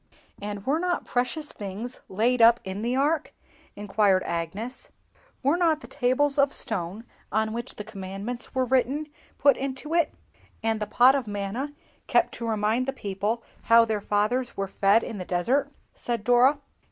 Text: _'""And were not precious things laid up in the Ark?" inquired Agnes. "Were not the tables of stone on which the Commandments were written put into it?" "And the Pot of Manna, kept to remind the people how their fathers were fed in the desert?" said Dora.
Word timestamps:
_'""And 0.41 0.65
were 0.65 0.79
not 0.79 1.05
precious 1.05 1.47
things 1.47 1.99
laid 2.09 2.41
up 2.41 2.59
in 2.63 2.81
the 2.81 2.95
Ark?" 2.95 3.31
inquired 3.75 4.23
Agnes. 4.23 4.89
"Were 5.43 5.57
not 5.57 5.81
the 5.81 5.87
tables 5.87 6.39
of 6.39 6.53
stone 6.55 7.03
on 7.31 7.53
which 7.53 7.75
the 7.75 7.83
Commandments 7.83 8.55
were 8.55 8.65
written 8.65 9.09
put 9.37 9.57
into 9.57 9.93
it?" 9.93 10.11
"And 10.63 10.79
the 10.79 10.87
Pot 10.87 11.13
of 11.13 11.27
Manna, 11.27 11.73
kept 12.07 12.33
to 12.33 12.47
remind 12.49 12.87
the 12.87 12.93
people 12.93 13.43
how 13.65 13.85
their 13.85 14.01
fathers 14.01 14.57
were 14.57 14.67
fed 14.67 15.03
in 15.03 15.19
the 15.19 15.23
desert?" 15.23 15.71
said 15.93 16.23
Dora. 16.23 16.57